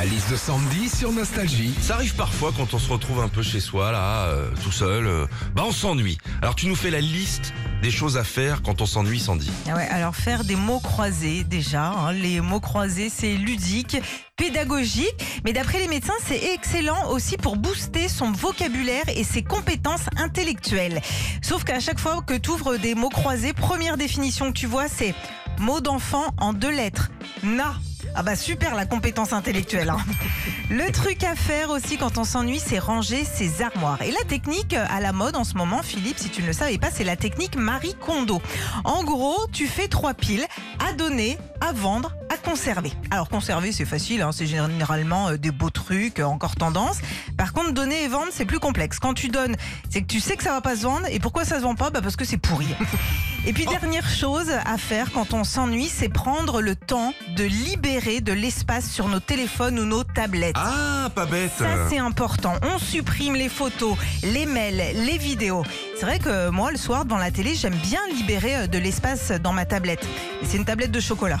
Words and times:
La 0.00 0.06
liste 0.06 0.30
de 0.30 0.36
Sandy 0.36 0.88
sur 0.88 1.12
Nostalgie. 1.12 1.74
Ça 1.78 1.96
arrive 1.96 2.14
parfois 2.14 2.54
quand 2.56 2.72
on 2.72 2.78
se 2.78 2.90
retrouve 2.90 3.20
un 3.20 3.28
peu 3.28 3.42
chez 3.42 3.60
soi, 3.60 3.92
là, 3.92 4.28
euh, 4.28 4.48
tout 4.64 4.72
seul, 4.72 5.06
euh, 5.06 5.26
bah 5.54 5.62
on 5.66 5.72
s'ennuie. 5.72 6.16
Alors 6.40 6.54
tu 6.54 6.68
nous 6.68 6.74
fais 6.74 6.88
la 6.88 7.02
liste 7.02 7.52
des 7.82 7.90
choses 7.90 8.16
à 8.16 8.24
faire 8.24 8.62
quand 8.62 8.80
on 8.80 8.86
s'ennuie, 8.86 9.20
Sandy. 9.20 9.50
Ah 9.68 9.76
ouais, 9.76 9.86
alors 9.88 10.16
faire 10.16 10.44
des 10.44 10.56
mots 10.56 10.80
croisés 10.80 11.44
déjà, 11.44 11.90
hein, 11.90 12.12
les 12.12 12.40
mots 12.40 12.60
croisés 12.60 13.10
c'est 13.14 13.34
ludique, 13.34 13.98
pédagogique, 14.38 15.42
mais 15.44 15.52
d'après 15.52 15.80
les 15.80 15.88
médecins 15.88 16.14
c'est 16.26 16.54
excellent 16.54 17.10
aussi 17.10 17.36
pour 17.36 17.58
booster 17.58 18.08
son 18.08 18.32
vocabulaire 18.32 19.04
et 19.14 19.22
ses 19.22 19.42
compétences 19.42 20.06
intellectuelles. 20.16 21.02
Sauf 21.42 21.64
qu'à 21.64 21.78
chaque 21.78 22.00
fois 22.00 22.22
que 22.26 22.32
tu 22.32 22.48
ouvres 22.48 22.78
des 22.78 22.94
mots 22.94 23.10
croisés, 23.10 23.52
première 23.52 23.98
définition 23.98 24.46
que 24.46 24.56
tu 24.56 24.66
vois 24.66 24.88
c'est 24.88 25.14
mot 25.58 25.82
d'enfant 25.82 26.32
en 26.38 26.54
deux 26.54 26.70
lettres, 26.70 27.10
na. 27.42 27.74
Ah 28.14 28.22
bah 28.22 28.36
super 28.36 28.74
la 28.74 28.86
compétence 28.86 29.32
intellectuelle. 29.32 29.88
hein. 29.90 29.98
Le 30.68 30.90
truc 30.92 31.24
à 31.24 31.34
faire 31.34 31.70
aussi 31.70 31.96
quand 31.96 32.18
on 32.18 32.24
s'ennuie, 32.24 32.60
c'est 32.64 32.78
ranger 32.78 33.24
ses 33.24 33.62
armoires. 33.62 34.02
Et 34.02 34.10
la 34.10 34.24
technique 34.28 34.74
à 34.74 35.00
la 35.00 35.12
mode 35.12 35.36
en 35.36 35.44
ce 35.44 35.54
moment, 35.54 35.82
Philippe, 35.82 36.18
si 36.18 36.28
tu 36.28 36.42
ne 36.42 36.46
le 36.48 36.52
savais 36.52 36.78
pas, 36.78 36.90
c'est 36.92 37.04
la 37.04 37.16
technique 37.16 37.56
Marie 37.56 37.94
Kondo. 37.94 38.42
En 38.84 39.04
gros, 39.04 39.46
tu 39.52 39.66
fais 39.68 39.88
trois 39.88 40.14
piles 40.14 40.46
à 40.86 40.92
donner, 40.92 41.38
à 41.60 41.72
vendre, 41.72 42.12
à 42.30 42.36
conserver. 42.36 42.92
Alors 43.10 43.28
conserver, 43.28 43.72
c'est 43.72 43.84
facile, 43.84 44.22
hein, 44.22 44.30
c'est 44.32 44.46
généralement 44.46 45.28
euh, 45.28 45.36
des 45.36 45.50
beaux 45.50 45.70
trucs, 45.70 46.20
euh, 46.20 46.24
encore 46.24 46.54
tendance. 46.54 46.98
Par 47.36 47.52
contre, 47.52 47.72
donner 47.72 48.04
et 48.04 48.08
vendre, 48.08 48.28
c'est 48.30 48.44
plus 48.44 48.60
complexe. 48.60 48.98
Quand 48.98 49.14
tu 49.14 49.28
donnes, 49.28 49.56
c'est 49.90 50.02
que 50.02 50.06
tu 50.06 50.20
sais 50.20 50.36
que 50.36 50.44
ça 50.44 50.52
va 50.52 50.60
pas 50.60 50.76
se 50.76 50.82
vendre. 50.82 51.06
Et 51.10 51.18
pourquoi 51.18 51.44
ça 51.44 51.56
se 51.56 51.62
vend 51.62 51.74
pas? 51.74 51.90
Bah 51.90 52.00
Parce 52.02 52.16
que 52.16 52.24
c'est 52.24 52.38
pourri. 52.38 52.68
Et 53.46 53.52
puis 53.52 53.64
dernière 53.64 54.08
chose 54.08 54.50
à 54.50 54.76
faire 54.76 55.12
quand 55.12 55.32
on 55.32 55.44
s'ennuie, 55.44 55.88
c'est 55.88 56.10
prendre 56.10 56.60
le 56.60 56.76
temps 56.76 57.14
de 57.36 57.44
libérer 57.44 58.20
de 58.20 58.32
l'espace 58.32 58.90
sur 58.90 59.08
nos 59.08 59.20
téléphones 59.20 59.78
ou 59.78 59.86
nos 59.86 60.04
tablettes. 60.04 60.56
Ah, 60.56 61.08
pas 61.14 61.24
bête 61.24 61.50
Ça 61.58 61.88
c'est 61.88 61.98
important. 61.98 62.52
On 62.62 62.78
supprime 62.78 63.34
les 63.34 63.48
photos, 63.48 63.96
les 64.22 64.44
mails, 64.44 64.94
les 64.94 65.16
vidéos. 65.16 65.64
C'est 65.98 66.04
vrai 66.04 66.18
que 66.18 66.50
moi 66.50 66.70
le 66.70 66.76
soir 66.76 67.06
devant 67.06 67.18
la 67.18 67.30
télé, 67.30 67.54
j'aime 67.54 67.76
bien 67.76 68.00
libérer 68.14 68.56
euh, 68.56 68.66
de 68.66 68.78
l'espace 68.78 69.32
dans 69.32 69.54
ma 69.54 69.64
tablette. 69.64 70.06
Et 70.42 70.46
c'est 70.46 70.58
une 70.58 70.66
tablette 70.66 70.92
de 70.92 71.00
chocolat. 71.00 71.40